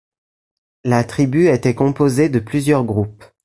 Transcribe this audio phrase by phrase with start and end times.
[0.83, 3.23] La tribu était composée de plusieurs groupes.